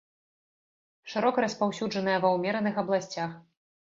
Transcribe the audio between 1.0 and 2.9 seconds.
Шырока распаўсюджаная ва ўмераных